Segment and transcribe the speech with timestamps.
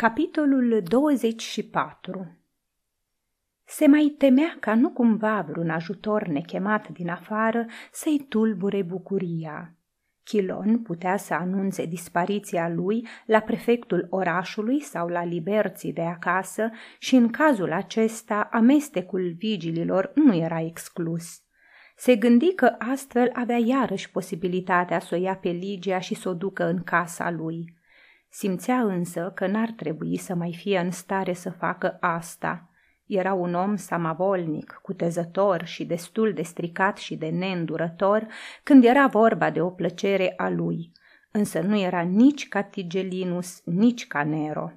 [0.00, 2.38] Capitolul 24
[3.64, 9.74] Se mai temea ca nu cumva vreun ajutor nechemat din afară să-i tulbure bucuria.
[10.24, 17.14] Chilon putea să anunțe dispariția lui la prefectul orașului sau la liberții de acasă și
[17.14, 21.40] în cazul acesta amestecul vigililor nu era exclus.
[21.96, 26.34] Se gândi că astfel avea iarăși posibilitatea să o ia pe Ligia și să o
[26.34, 27.64] ducă în casa lui–
[28.30, 32.70] Simțea însă că n-ar trebui să mai fie în stare să facă asta.
[33.06, 38.26] Era un om samavolnic, cutezător și destul de stricat și de neîndurător
[38.62, 40.92] când era vorba de o plăcere a lui,
[41.30, 44.72] însă nu era nici ca Tigelinus, nici ca Nero.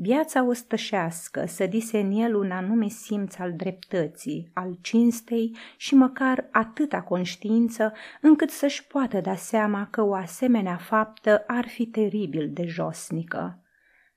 [0.00, 7.02] Viața ostășească sădise în el un anume simț al dreptății, al cinstei și măcar atâta
[7.02, 13.62] conștiință încât să-și poată da seama că o asemenea faptă ar fi teribil de josnică.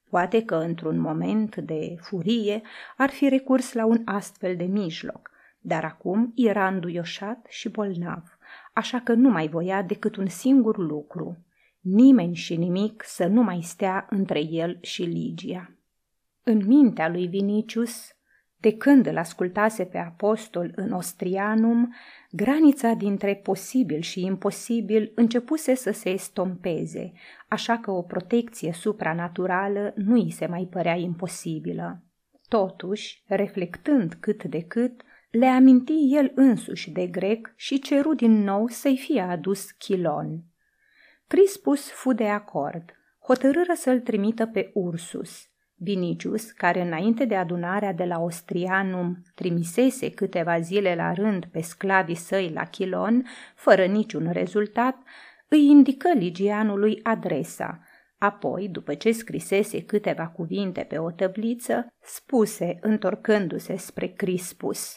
[0.10, 2.62] Poate că într-un moment de furie
[2.98, 8.24] ar fi recurs la un astfel de mijloc, dar acum era înduioșat și bolnav,
[8.74, 11.38] așa că nu mai voia decât un singur lucru–
[11.82, 15.72] nimeni și nimic să nu mai stea între el și Ligia.
[16.44, 18.16] În mintea lui Vinicius,
[18.58, 21.96] de când îl ascultase pe apostol în Ostrianum,
[22.32, 27.12] granița dintre posibil și imposibil începuse să se estompeze,
[27.48, 32.04] așa că o protecție supranaturală nu îi se mai părea imposibilă.
[32.48, 38.68] Totuși, reflectând cât de cât, le aminti el însuși de grec și ceru din nou
[38.68, 40.44] să-i fie adus Chilon.
[41.28, 42.92] Crispus fu de acord,
[43.26, 45.51] hotărâră să-l trimită pe Ursus.
[45.84, 52.16] Vinicius, care înainte de adunarea de la Ostrianum trimisese câteva zile la rând pe sclavii
[52.16, 54.98] săi la Chilon, fără niciun rezultat,
[55.48, 57.80] îi indică Ligianului adresa.
[58.18, 64.96] Apoi, după ce scrisese câteva cuvinte pe o tăbliță, spuse, întorcându-se spre Crispus,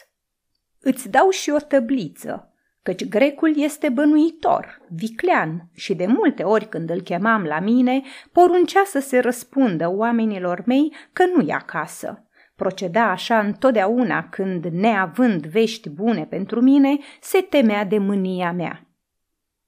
[0.79, 2.54] Îți dau și o tăbliță,
[2.85, 8.01] căci grecul este bănuitor, viclean și de multe ori când îl chemam la mine,
[8.31, 12.27] poruncea să se răspundă oamenilor mei că nu e acasă.
[12.55, 18.87] Proceda așa întotdeauna când, neavând vești bune pentru mine, se temea de mânia mea.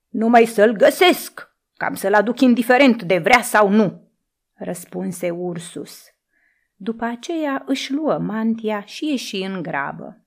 [0.09, 4.11] Numai să-l găsesc, cam să-l aduc indiferent de vrea sau nu,
[4.53, 6.03] răspunse Ursus.
[6.75, 10.26] După aceea își luă mantia și ieși în grabă.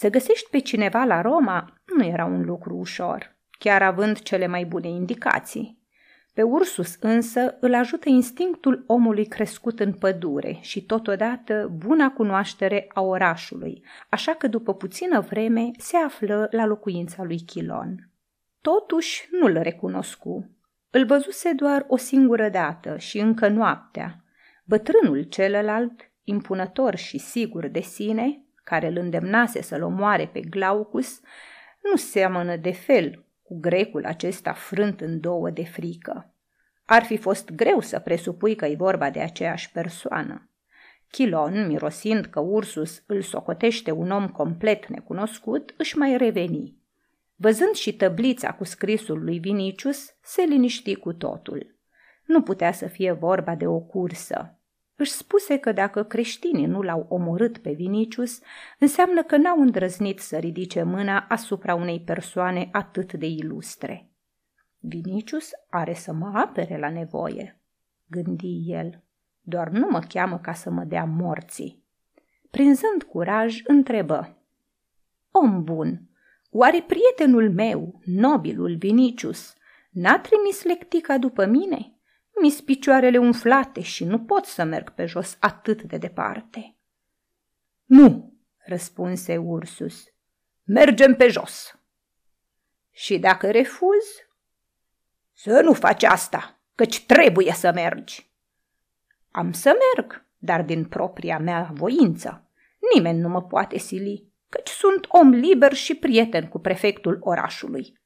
[0.00, 4.64] Să găsești pe cineva la Roma nu era un lucru ușor, chiar având cele mai
[4.64, 5.82] bune indicații.
[6.34, 13.00] Pe Ursus însă îl ajută instinctul omului crescut în pădure și totodată buna cunoaștere a
[13.00, 18.10] orașului, așa că după puțină vreme se află la locuința lui Chilon.
[18.60, 20.50] Totuși nu-l recunoscu.
[20.90, 24.24] Îl văzuse doar o singură dată și încă noaptea.
[24.64, 31.20] Bătrânul celălalt, impunător și sigur de sine, care îl îndemnase să-l omoare pe Glaucus,
[31.82, 36.34] nu seamănă de fel cu grecul acesta frânt în două de frică.
[36.84, 40.50] Ar fi fost greu să presupui că e vorba de aceeași persoană.
[41.10, 46.76] Chilon, mirosind că Ursus îl socotește un om complet necunoscut, își mai reveni.
[47.36, 51.76] Văzând și tăblița cu scrisul lui Vinicius, se liniști cu totul.
[52.24, 54.57] Nu putea să fie vorba de o cursă.
[55.00, 58.40] Își spuse că dacă creștinii nu l-au omorât pe Vinicius,
[58.78, 64.10] înseamnă că n-au îndrăznit să ridice mâna asupra unei persoane atât de ilustre.
[64.78, 67.60] Vinicius are să mă apere la nevoie,
[68.06, 69.02] gândi el,
[69.40, 71.84] doar nu mă cheamă ca să mă dea morții.
[72.50, 74.36] Prinzând curaj, întrebă.
[75.30, 76.08] Om bun,
[76.50, 79.54] oare prietenul meu, nobilul Vinicius,
[79.90, 81.92] n-a trimis lectica după mine?"
[82.40, 86.76] Mi picioarele umflate și nu pot să merg pe jos atât de departe.
[87.84, 88.32] Nu,
[88.64, 90.04] răspunse Ursus,
[90.64, 91.78] mergem pe jos.
[92.90, 94.04] Și dacă refuz?
[95.32, 98.30] Să nu faci asta, căci trebuie să mergi.
[99.30, 102.50] Am să merg, dar din propria mea voință.
[102.94, 108.00] Nimeni nu mă poate sili, căci sunt om liber și prieten cu prefectul orașului.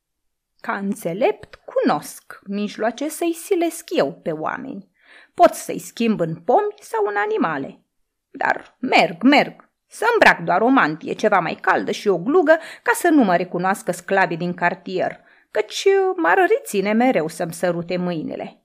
[0.66, 4.90] Ca înțelept, cunosc mijloace să-i silesc eu pe oameni.
[5.34, 7.84] Pot să-i schimb în pomi sau în animale.
[8.30, 12.92] Dar merg, merg, să îmbrac doar o mantie ceva mai caldă și o glugă ca
[12.94, 15.20] să nu mă recunoască sclavii din cartier,
[15.50, 15.86] căci
[16.16, 18.61] m-ar reține mereu să-mi sărute mâinile.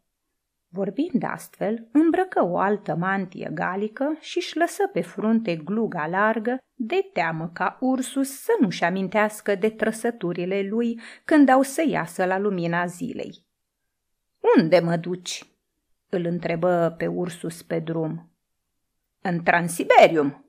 [0.69, 7.09] Vorbind astfel, îmbrăcă o altă mantie galică și își lăsă pe frunte gluga largă, de
[7.13, 12.85] teamă ca Ursus să nu-și amintească de trăsăturile lui când au să iasă la lumina
[12.85, 13.45] zilei.
[14.57, 15.45] Unde mă duci?"
[16.09, 18.31] îl întrebă pe Ursus pe drum.
[19.21, 20.45] În Transiberium.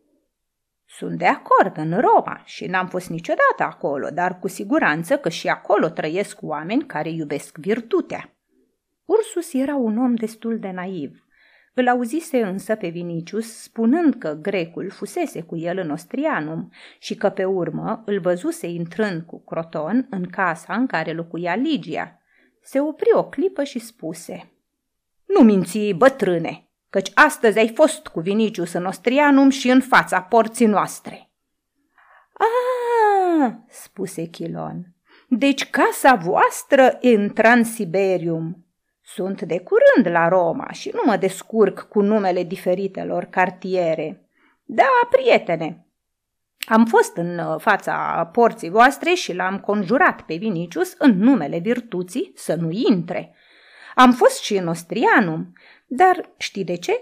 [0.87, 5.49] Sunt de acord, în Roma și n-am fost niciodată acolo, dar cu siguranță că și
[5.49, 8.38] acolo trăiesc oameni care iubesc virtutea.
[9.09, 11.27] Ursus era un om destul de naiv.
[11.75, 17.29] Îl auzise însă pe Vinicius spunând că grecul fusese cu el în Ostrianum și că
[17.29, 22.23] pe urmă îl văzuse intrând cu Croton în casa în care locuia Ligia.
[22.63, 24.53] Se opri o clipă și spuse
[25.27, 30.67] Nu minți, bătrâne, căci astăzi ai fost cu Vinicius în Ostrianum și în fața porții
[30.67, 31.31] noastre.
[32.33, 34.95] Ah, spuse Chilon,
[35.29, 38.68] deci casa voastră e în Transiberium.
[39.15, 44.29] Sunt de curând la Roma și nu mă descurc cu numele diferitelor cartiere.
[44.65, 45.87] Da, prietene,
[46.67, 52.33] am fost în uh, fața porții voastre și l-am conjurat pe Vinicius în numele virtuții
[52.35, 53.35] să nu intre.
[53.95, 55.53] Am fost și în Ostrianum,
[55.87, 56.93] dar știi de ce?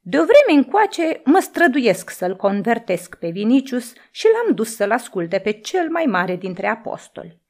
[0.00, 5.38] De o vreme încoace mă străduiesc să-l convertesc pe Vinicius și l-am dus să-l asculte
[5.38, 7.41] pe cel mai mare dintre apostoli.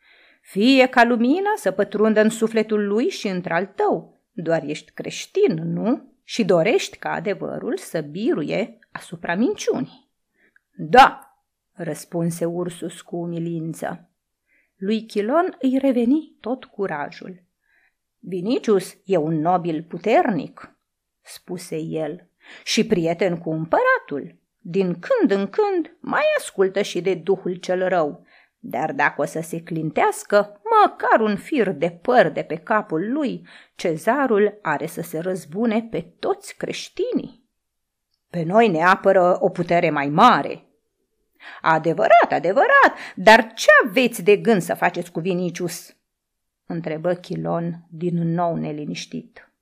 [0.43, 4.21] Fie ca lumina să pătrundă în sufletul lui și într-al tău.
[4.33, 6.13] Doar ești creștin, nu?
[6.25, 10.09] Și dorești ca adevărul să biruie asupra minciunii.
[10.77, 11.37] Da,
[11.73, 14.09] răspunse Ursus cu umilință.
[14.77, 17.43] Lui Chilon îi reveni tot curajul.
[18.19, 20.77] Vinicius e un nobil puternic,
[21.21, 22.27] spuse el,
[22.65, 24.41] și prieten cu împăratul.
[24.59, 28.27] Din când în când mai ascultă și de duhul cel rău,
[28.65, 33.47] dar dacă o să se clintească, măcar un fir de păr de pe capul lui,
[33.75, 37.45] cezarul are să se răzbune pe toți creștinii.
[38.31, 40.67] Pe noi ne apără o putere mai mare.
[41.61, 45.97] Adevărat, adevărat, dar ce aveți de gând să faceți cu Vinicius?
[46.67, 49.53] întrebă Chilon din nou neliniștit.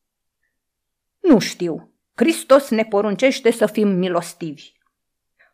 [1.20, 1.92] Nu știu.
[2.14, 4.72] Hristos ne poruncește să fim milostivi.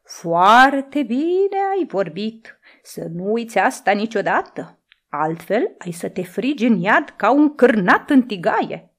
[0.02, 2.55] Foarte bine ai vorbit,
[2.86, 4.78] să nu uiți asta niciodată,
[5.08, 8.90] altfel ai să te frigi în iad ca un cârnat în tigaie.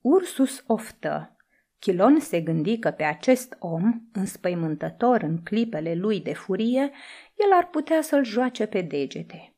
[0.00, 1.36] Ursus oftă.
[1.78, 6.90] Chilon se gândi că pe acest om, înspăimântător în clipele lui de furie,
[7.36, 9.54] el ar putea să-l joace pe degete.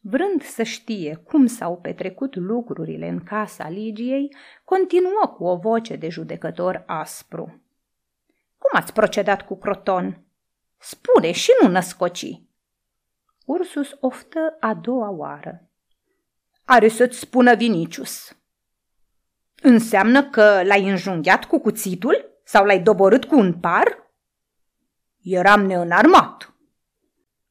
[0.00, 6.08] Vrând să știe cum s-au petrecut lucrurile în casa Ligiei, continuă cu o voce de
[6.08, 7.44] judecător aspru.
[8.58, 10.24] Cum ați procedat cu Croton?
[10.82, 12.42] Spune și nu născoci.
[13.44, 15.70] Ursus oftă a doua oară.
[16.64, 18.36] Are să-ți spună Vinicius.
[19.62, 24.12] Înseamnă că l-ai înjunghiat cu cuțitul sau l-ai doborât cu un par?
[25.22, 26.54] Eram neînarmat.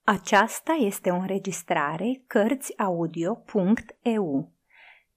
[0.03, 4.53] Aceasta este o înregistrare Cărțiaudio.eu.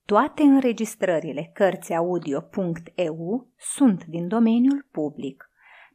[0.05, 5.52] Toate înregistrările Cărțiaudio.eu sunt din domeniul public.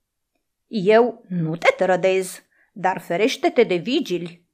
[0.69, 4.45] eu nu te trădez, dar ferește-te de vigili.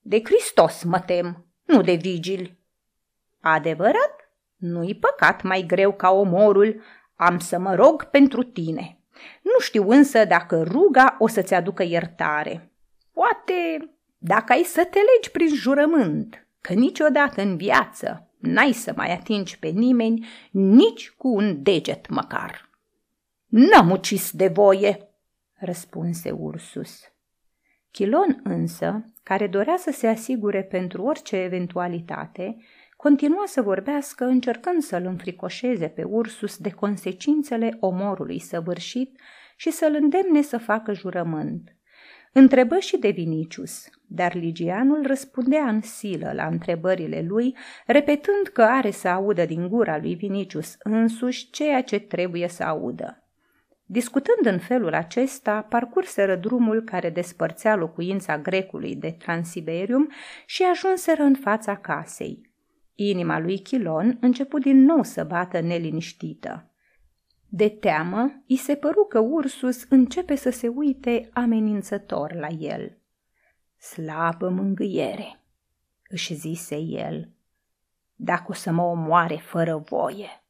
[0.00, 2.58] De Hristos mă tem, nu de vigili.
[3.40, 4.32] Adevărat?
[4.56, 6.82] Nu-i păcat mai greu ca omorul,
[7.16, 8.98] am să mă rog pentru tine.
[9.42, 12.72] Nu știu însă dacă ruga o să-ți aducă iertare.
[13.12, 13.88] Poate
[14.18, 19.58] dacă ai să te legi prin jurământ, că niciodată în viață n-ai să mai atingi
[19.58, 22.70] pe nimeni nici cu un deget măcar.
[23.46, 25.08] N-am ucis de voie,
[25.58, 27.00] răspunse Ursus.
[27.90, 32.56] Chilon însă, care dorea să se asigure pentru orice eventualitate,
[32.96, 39.20] continua să vorbească încercând să-l înfricoșeze pe Ursus de consecințele omorului săvârșit
[39.56, 41.76] și să-l îndemne să facă jurământ.
[42.32, 47.56] Întrebă și de Vinicius, dar Ligianul răspundea în silă la întrebările lui,
[47.86, 53.23] repetând că are să audă din gura lui Vinicius însuși ceea ce trebuie să audă.
[53.86, 60.10] Discutând în felul acesta, parcurseră drumul care despărțea locuința grecului de Transiberium
[60.46, 62.52] și ajunseră în fața casei.
[62.94, 66.68] Inima lui Chilon început din nou să bată neliniștită.
[67.48, 72.98] De teamă, i se păru că Ursus începe să se uite amenințător la el.
[73.76, 75.40] Slabă mângâiere,
[76.08, 77.28] își zise el,
[78.14, 80.43] dacă o să mă omoare fără voie.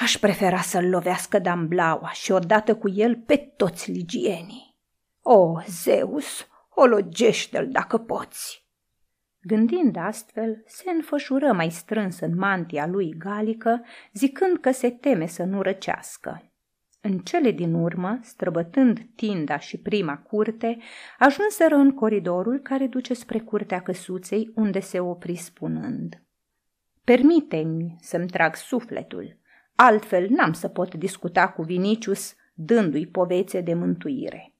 [0.00, 4.76] Aș prefera să-l lovească Damblaua și odată cu el pe toți ligienii.
[5.22, 8.68] O, Zeus, ologește-l dacă poți!
[9.42, 15.42] Gândind astfel, se înfășură mai strâns în mantia lui galică, zicând că se teme să
[15.44, 16.52] nu răcească.
[17.00, 20.78] În cele din urmă, străbătând tinda și prima curte,
[21.18, 26.22] ajunseră în coridorul care duce spre curtea căsuței, unde se opri spunând
[27.04, 29.39] Permite-mi să-mi trag sufletul,
[29.82, 34.54] altfel n-am să pot discuta cu Vinicius, dându-i povețe de mântuire.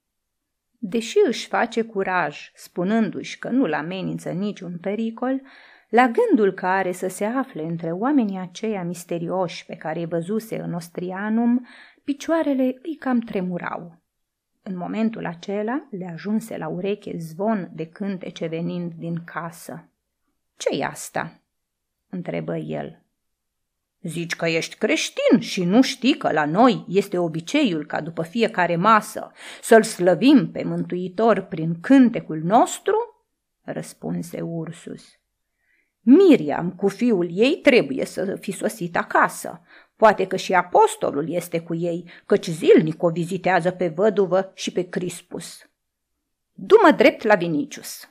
[0.79, 5.43] Deși își face curaj, spunându-și că nu-l amenință niciun pericol,
[5.89, 10.61] la gândul că are să se afle între oamenii aceia misterioși pe care îi văzuse
[10.61, 11.67] în Ostrianum,
[12.05, 14.03] picioarele îi cam tremurau.
[14.63, 19.89] În momentul acela le ajunse la ureche zvon de cântece venind din casă.
[20.57, 21.41] Ce-i asta?"
[22.09, 23.03] întrebă el.
[24.03, 28.77] Zici că ești creștin și nu știi că la noi este obiceiul ca după fiecare
[28.77, 32.95] masă să-l slăvim pe Mântuitor prin cântecul nostru?
[33.63, 35.05] răspunse Ursus.
[36.01, 39.61] Miriam cu fiul ei trebuie să fi sosit acasă.
[39.97, 44.89] Poate că și apostolul este cu ei, căci zilnic o vizitează pe văduvă și pe
[44.89, 45.71] Crispus.
[46.53, 48.11] Dumă drept la Vinicius.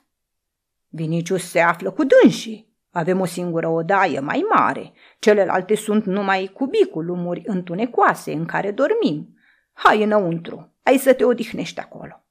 [0.87, 7.43] Vinicius se află cu dânsii, avem o singură odaie mai mare, celelalte sunt numai cubiculumuri
[7.45, 9.37] întunecoase în care dormim.
[9.73, 12.23] Hai înăuntru, ai să te odihnești acolo.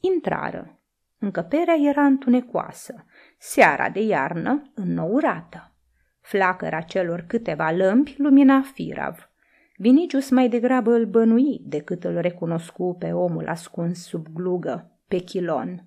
[0.00, 0.78] Intrară.
[1.18, 3.04] Încăperea era întunecoasă,
[3.38, 5.72] seara de iarnă înnourată.
[6.20, 9.30] Flacăra celor câteva lămpi lumina firav.
[9.76, 15.85] Vinicius mai degrabă îl bănui decât îl recunoscu pe omul ascuns sub glugă, pe chilon.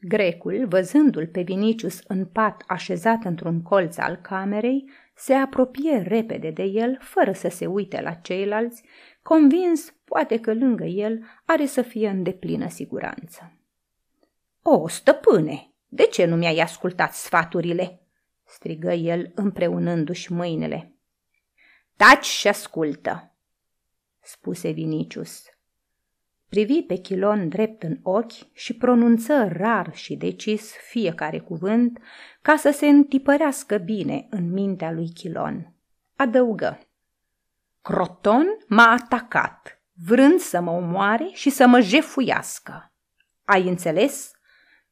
[0.00, 6.62] Grecul, văzându-l pe Vinicius în pat așezat într-un colț al camerei, se apropie repede de
[6.62, 8.82] el, fără să se uite la ceilalți,
[9.22, 13.52] convins poate că lângă el are să fie în deplină siguranță.
[14.62, 18.00] O, stăpâne, de ce nu mi-ai ascultat sfaturile?"
[18.44, 20.94] strigă el împreunându-și mâinile.
[21.96, 23.34] Taci și ascultă!"
[24.20, 25.44] spuse Vinicius.
[26.50, 31.98] Privi pe Chilon drept în ochi și pronunță rar și decis fiecare cuvânt
[32.42, 35.74] ca să se întipărească bine în mintea lui Chilon.
[36.16, 36.78] Adăugă.
[37.82, 42.92] Croton m-a atacat, vrând să mă omoare și să mă jefuiască.
[43.44, 44.30] Ai înțeles?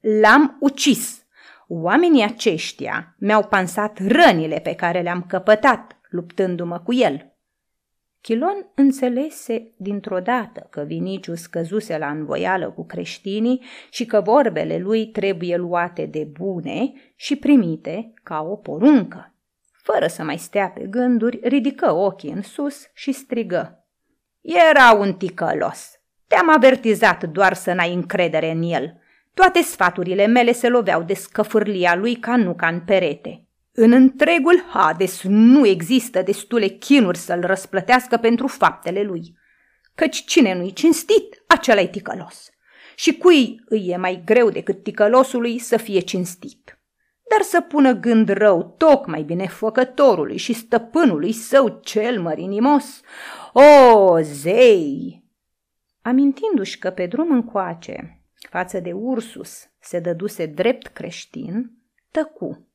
[0.00, 1.26] L-am ucis.
[1.68, 7.27] Oamenii aceștia mi-au pansat rănile pe care le-am căpătat luptându-mă cu el.
[8.20, 15.06] Chilon înțelese dintr-o dată că Vinicius căzuse la învoială cu creștinii și că vorbele lui
[15.06, 19.34] trebuie luate de bune și primite ca o poruncă.
[19.72, 23.86] Fără să mai stea pe gânduri, ridică ochii în sus și strigă.
[24.40, 26.00] Era un ticălos.
[26.26, 29.00] Te-am avertizat doar să n-ai încredere în el.
[29.34, 33.47] Toate sfaturile mele se loveau de scăfârlia lui ca nuca în perete.
[33.80, 39.38] În întregul Hades nu există destule chinuri să-l răsplătească pentru faptele lui.
[39.94, 42.50] Căci cine nu-i cinstit, acela e ticălos.
[42.94, 46.78] Și cui îi e mai greu decât ticălosului să fie cinstit.
[47.30, 53.00] Dar să pună gând rău tocmai binefăcătorului și stăpânului său cel mărinimos.
[53.52, 55.24] O, zei!
[56.02, 61.72] Amintindu-și că pe drum încoace, față de Ursus, se dăduse drept creștin,
[62.10, 62.67] tăcu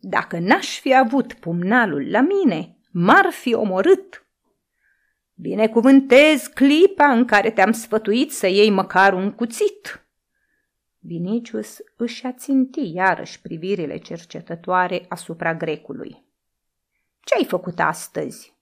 [0.00, 4.26] dacă n-aș fi avut pumnalul la mine, m-ar fi omorât.
[5.34, 10.06] Binecuvântez clipa în care te-am sfătuit să iei măcar un cuțit.
[10.98, 16.24] Vinicius își aținti iarăși privirile cercetătoare asupra grecului.
[17.20, 18.56] Ce ai făcut astăzi?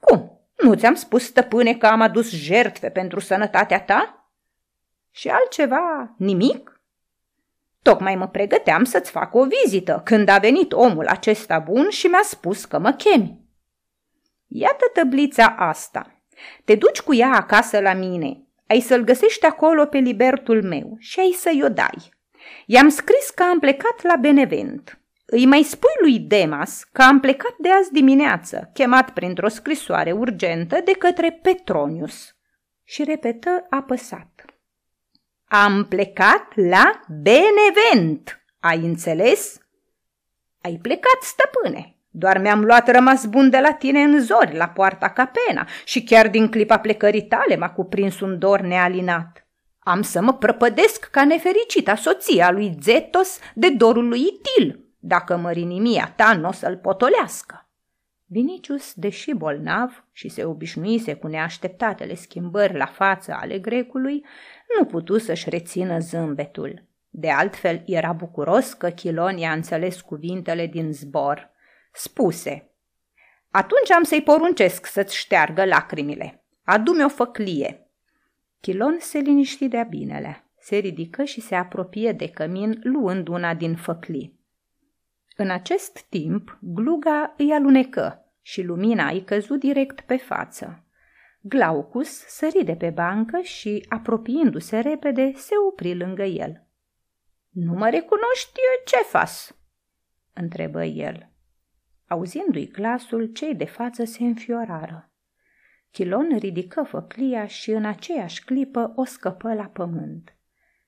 [0.00, 0.40] Cum?
[0.62, 4.30] Nu ți-am spus, stăpâne, că am adus jertfe pentru sănătatea ta?
[5.10, 6.14] Și altceva?
[6.18, 6.75] Nimic?
[7.86, 12.22] Tocmai mă pregăteam să-ți fac o vizită când a venit omul acesta bun și mi-a
[12.22, 13.40] spus că mă chemi.
[14.46, 16.22] Iată tăblița asta.
[16.64, 18.46] Te duci cu ea acasă la mine.
[18.66, 22.12] Ai să-l găsești acolo pe libertul meu și ai să-i o dai.
[22.66, 25.00] I-am scris că am plecat la Benevent.
[25.26, 30.80] Îi mai spui lui Demas că am plecat de azi dimineață, chemat printr-o scrisoare urgentă
[30.84, 32.36] de către Petronius.
[32.84, 34.55] Și repetă apăsat.
[35.48, 39.58] Am plecat la Benevent, ai înțeles?
[40.60, 41.96] Ai plecat, stăpâne.
[42.10, 46.28] Doar mi-am luat rămas bun de la tine în zori, la poarta Capena, și chiar
[46.28, 49.46] din clipa plecării tale m-a cuprins un dor nealinat.
[49.78, 56.12] Am să mă prăpădesc ca nefericita soția lui Zetos de dorul lui Itil, dacă mărinimia
[56.16, 57.66] ta nu o să-l potolească.
[58.28, 64.24] Vinicius, deși bolnav și se obișnuise cu neașteptatele schimbări la față ale grecului,
[64.78, 66.84] nu putu să-și rețină zâmbetul.
[67.10, 71.50] De altfel, era bucuros că Chilon i-a înțeles cuvintele din zbor.
[71.92, 72.70] Spuse,
[73.50, 76.44] Atunci am să-i poruncesc să-ți șteargă lacrimile.
[76.64, 77.90] Adu-mi o făclie.
[78.60, 80.44] Chilon se liniști de-a binele.
[80.58, 84.40] Se ridică și se apropie de cămin, luând una din făclii.
[85.36, 90.85] În acest timp, gluga îi alunecă și lumina îi căzu direct pe față.
[91.48, 96.66] Glaucus sări de pe bancă și, apropiindu-se repede, se opri lângă el.
[97.50, 99.56] Nu mă recunoști, ce fas?"
[100.32, 101.30] întrebă el.
[102.06, 105.10] Auzindu-i glasul, cei de față se înfiorară.
[105.90, 110.36] Chilon ridică făclia și în aceeași clipă o scăpă la pământ.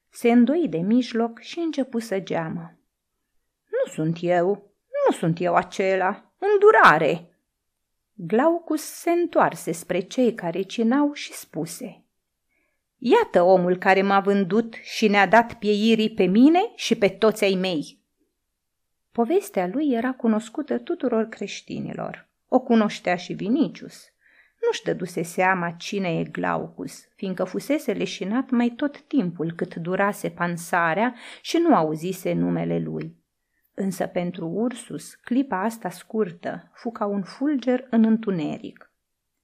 [0.08, 2.78] Se îndoi de mijloc și începu să geamă.
[3.64, 4.72] Nu sunt eu,
[5.06, 7.37] nu sunt eu acela, îndurare!"
[8.20, 12.02] Glaucus se întoarse spre cei care cinau și spuse–
[12.98, 17.54] Iată omul care m-a vândut și ne-a dat pieirii pe mine și pe toți ai
[17.54, 17.98] mei.
[19.12, 22.28] Povestea lui era cunoscută tuturor creștinilor.
[22.48, 24.12] O cunoștea și Vinicius.
[24.66, 31.14] Nu-și dăduse seama cine e Glaucus, fiindcă fusese leșinat mai tot timpul cât durase pansarea
[31.40, 33.16] și nu auzise numele lui.
[33.80, 38.92] Însă pentru Ursus, clipa asta scurtă fu ca un fulger în întuneric.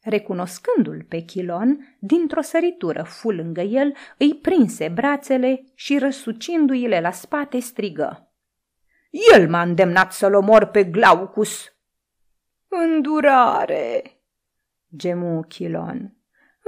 [0.01, 7.59] Recunoscându-l pe Chilon, dintr-o săritură fu lângă el, îi prinse brațele și răsucindu-i-le la spate
[7.59, 8.33] strigă.
[9.33, 11.73] El m-a îndemnat să-l omor pe Glaucus.
[12.69, 14.03] Îndurare,
[14.97, 16.17] gemu Chilon.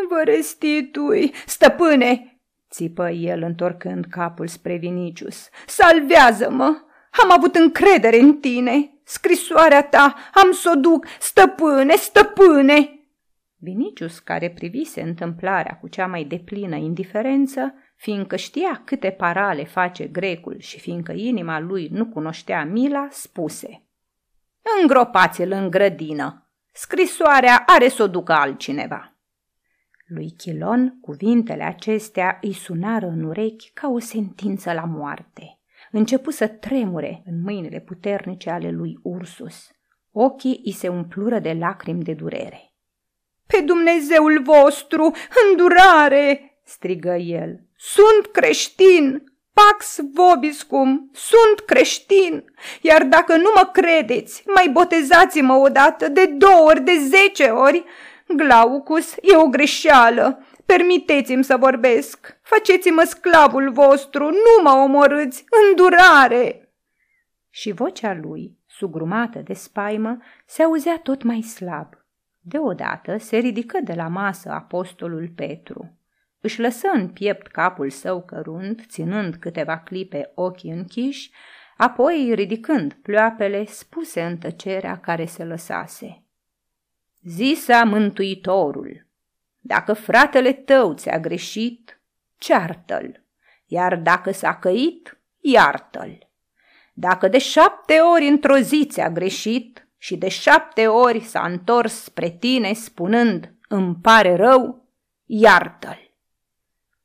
[0.08, 5.48] Vă restitui, stăpâne, țipă el întorcând capul spre Vinicius.
[5.66, 6.85] Salvează-mă!
[7.22, 8.90] Am avut încredere în tine.
[9.04, 12.90] Scrisoarea ta am să o duc, stăpâne, stăpâne!
[13.58, 20.56] Vinicius, care privise întâmplarea cu cea mai deplină indiferență, fiindcă știa câte parale face grecul
[20.58, 23.82] și fiindcă inima lui nu cunoștea mila, spuse
[24.80, 26.50] Îngropați-l în grădină!
[26.72, 29.16] Scrisoarea are să o ducă altcineva!"
[30.06, 35.55] Lui Chilon, cuvintele acestea îi sunară în urechi ca o sentință la moarte.
[35.96, 39.68] Începu să tremure în mâinile puternice ale lui Ursus.
[40.12, 42.74] Ochii îi se umplură de lacrimi de durere.
[43.46, 45.12] Pe Dumnezeul vostru,
[45.48, 47.60] îndurare!" strigă el.
[47.76, 49.24] Sunt creștin!
[49.52, 52.44] Pax vobiscum, sunt creștin,
[52.80, 57.84] iar dacă nu mă credeți, mai botezați-mă odată, de două ori, de zece ori.
[58.28, 66.70] Glaucus, e o greșeală, permiteți-mi să vorbesc, faceți-mă sclavul vostru, nu mă omorâți, îndurare!"
[67.50, 71.94] Și vocea lui, sugrumată de spaimă, se auzea tot mai slab.
[72.40, 75.98] Deodată se ridică de la masă apostolul Petru.
[76.40, 81.30] Își lăsă în piept capul său cărunt, ținând câteva clipe ochii închiși,
[81.76, 86.22] apoi, ridicând ploapele, spuse în tăcerea care se lăsase.
[87.22, 89.05] Zisa Mântuitorul,
[89.66, 92.00] dacă fratele tău ți-a greșit,
[92.38, 93.24] ceartă-l,
[93.66, 96.28] iar dacă s-a căit, iartă-l.
[96.94, 102.30] Dacă de șapte ori într-o zi ți-a greșit, și de șapte ori s-a întors spre
[102.30, 104.84] tine spunând, îmi pare rău,
[105.24, 106.10] iartă-l.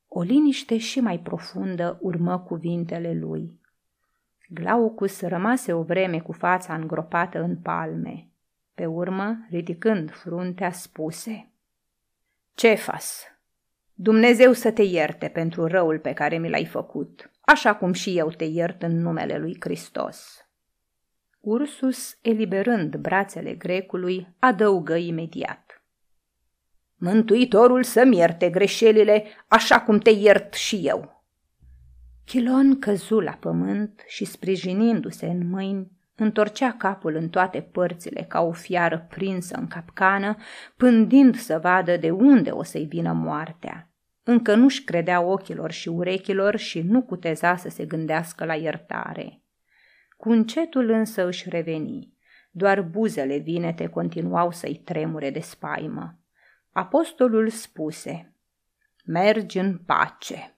[0.08, 3.60] O liniște și mai profundă urmă cuvintele lui.
[4.50, 8.30] Glaucus rămase o vreme cu fața îngropată în palme.
[8.74, 11.51] Pe urmă, ridicând fruntea, spuse
[12.54, 13.24] Cefas,
[13.94, 18.30] Dumnezeu să te ierte pentru răul pe care mi l-ai făcut, așa cum și eu
[18.30, 20.46] te iert în numele lui Hristos.
[21.40, 25.84] Ursus, eliberând brațele grecului, adăugă imediat.
[26.96, 31.24] Mântuitorul să-mi ierte greșelile așa cum te iert și eu.
[32.26, 38.52] Chilon căzu la pământ și, sprijinindu-se în mâini, întorcea capul în toate părțile ca o
[38.52, 40.36] fiară prinsă în capcană,
[40.78, 43.92] pândind să vadă de unde o să-i vină moartea.
[44.24, 49.42] Încă nu-și credea ochilor și urechilor și nu cuteza să se gândească la iertare.
[50.18, 52.14] Cu încetul însă își reveni.
[52.52, 56.20] Doar buzele vinete continuau să-i tremure de spaimă.
[56.72, 58.36] Apostolul spuse,
[59.06, 60.58] Mergi în pace.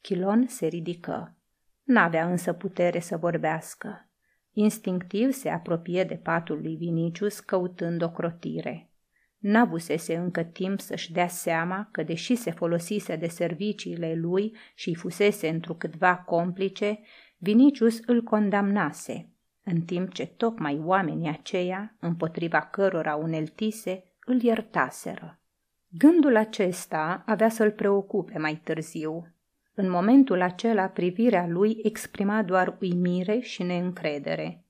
[0.00, 1.36] Chilon se ridică.
[1.82, 4.09] N-avea însă putere să vorbească.
[4.52, 8.90] Instinctiv se apropie de patul lui Vinicius căutând o crotire.
[9.38, 15.48] N-avusese încă timp să-și dea seama că, deși se folosise de serviciile lui și-i fusese
[15.48, 17.00] întrucâtva complice,
[17.38, 19.24] Vinicius îl condamnase.
[19.64, 25.40] în timp ce tocmai oamenii aceia, împotriva cărora uneltise, îl iertaseră.
[25.88, 29.34] Gândul acesta avea să-l preocupe mai târziu.
[29.82, 34.64] În momentul acela, privirea lui exprima doar uimire și neîncredere.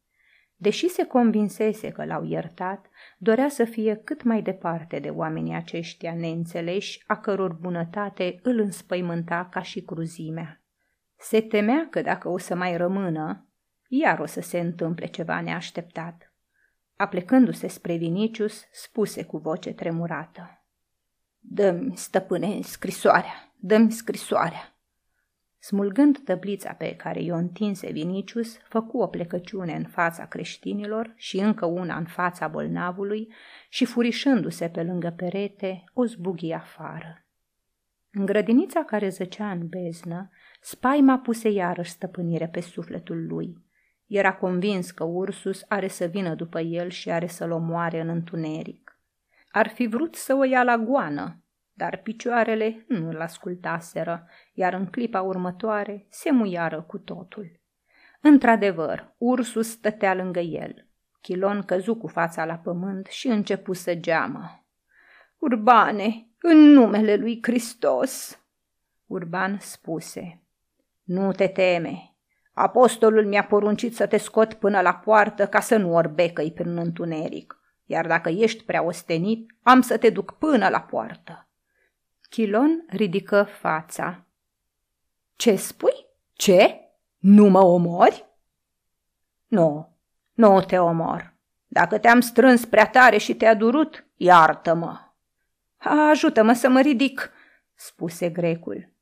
[0.56, 2.86] Deși se convinsese că l-au iertat,
[3.18, 9.48] dorea să fie cât mai departe de oamenii aceștia neînțeleși, a căror bunătate îl înspăimânta
[9.50, 10.62] ca și cruzimea.
[11.16, 13.48] Se temea că dacă o să mai rămână,
[13.88, 16.34] iar o să se întâmple ceva neașteptat.
[16.96, 20.64] Aplecându-se spre Vinicius, spuse cu voce tremurată.
[21.38, 24.74] Dă-mi, stăpâne, scrisoarea, dă-mi scrisoarea.
[25.62, 31.66] Smulgând tăblița pe care i-o întinse Vinicius, făcu o plecăciune în fața creștinilor și încă
[31.66, 33.32] una în fața bolnavului
[33.68, 37.24] și furișându-se pe lângă perete, o zbughi afară.
[38.12, 43.56] În grădinița care zăcea în beznă, spaima puse iarăși stăpânire pe sufletul lui.
[44.06, 49.00] Era convins că Ursus are să vină după el și are să-l omoare în întuneric.
[49.50, 51.44] Ar fi vrut să o ia la goană,
[51.80, 57.60] dar picioarele nu îl ascultaseră, iar în clipa următoare se muiară cu totul.
[58.20, 60.86] Într-adevăr, ursul stătea lângă el.
[61.20, 64.64] Chilon căzu cu fața la pământ și începu să geamă.
[65.38, 68.42] Urbane, în numele lui Hristos!
[69.06, 70.42] Urban spuse.
[71.02, 72.14] Nu te teme.
[72.52, 77.58] Apostolul mi-a poruncit să te scot până la poartă ca să nu orbecăi prin întuneric,
[77.84, 81.44] iar dacă ești prea ostenit, am să te duc până la poartă.
[82.30, 84.24] Chilon ridică fața.
[85.36, 86.06] Ce spui?
[86.32, 86.80] Ce?
[87.18, 88.26] Nu mă omori?
[89.46, 89.96] Nu,
[90.32, 91.34] nu te omor.
[91.66, 94.98] Dacă te-am strâns prea tare și te-a durut, iartă-mă.
[95.78, 97.30] Ajută-mă să mă ridic,
[97.74, 98.92] spuse grecul.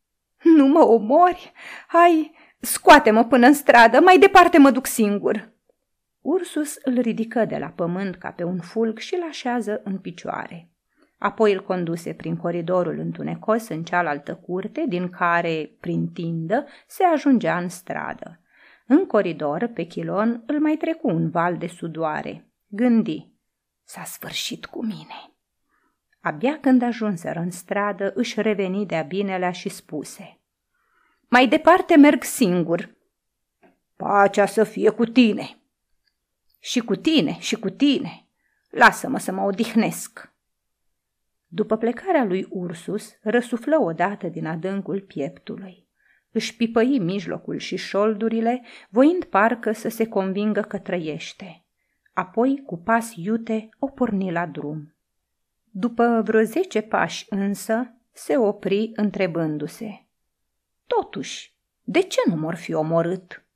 [0.43, 1.53] Nu mă omori?
[1.87, 5.53] Hai, scoate-mă până în stradă, mai departe mă duc singur.
[6.21, 10.69] Ursus îl ridică de la pământ ca pe un fulg și l așează în picioare.
[11.19, 17.59] Apoi îl conduse prin coridorul întunecos în cealaltă curte, din care, prin tindă, se ajungea
[17.59, 18.41] în stradă.
[18.87, 22.51] În coridor, pe chilon, îl mai trecu un val de sudoare.
[22.67, 23.33] Gândi,
[23.85, 25.33] s-a sfârșit cu mine.
[26.21, 30.41] Abia când ajunseră în stradă, își reveni de-a binelea și spuse.
[31.29, 32.97] Mai departe merg singur.
[33.97, 35.59] Pacea să fie cu tine.
[36.59, 38.27] Și cu tine, și cu tine.
[38.71, 40.33] Lasă-mă să mă odihnesc.
[41.51, 45.87] După plecarea lui Ursus, răsuflă odată din adâncul pieptului.
[46.31, 51.65] Își pipăi mijlocul și șoldurile, voind parcă să se convingă că trăiește.
[52.13, 54.95] Apoi, cu pas iute, o porni la drum.
[55.71, 60.07] După vreo zece pași însă, se opri întrebându-se.
[60.87, 63.48] Totuși, de ce nu mor fi omorât?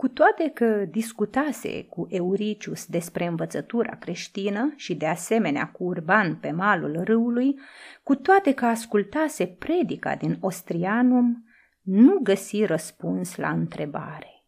[0.00, 6.50] Cu toate că discutase cu Euricius despre învățătura creștină și de asemenea cu Urban pe
[6.50, 7.58] malul râului,
[8.02, 11.44] cu toate că ascultase predica din Ostrianum,
[11.82, 14.39] nu găsi răspuns la întrebare.